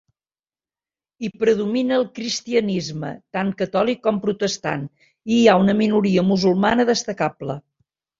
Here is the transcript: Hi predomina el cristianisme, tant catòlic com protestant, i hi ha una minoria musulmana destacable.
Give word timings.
Hi 1.25 1.27
predomina 1.41 1.99
el 1.99 2.05
cristianisme, 2.19 3.11
tant 3.37 3.51
catòlic 3.59 4.01
com 4.07 4.17
protestant, 4.23 4.87
i 5.05 5.37
hi 5.43 5.45
ha 5.45 5.55
una 5.65 5.77
minoria 5.83 6.25
musulmana 6.31 6.87
destacable. 6.93 7.59